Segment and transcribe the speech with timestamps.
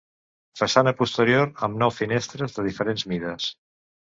[0.61, 3.53] Façana posterior amb nou finestres de diferents mides.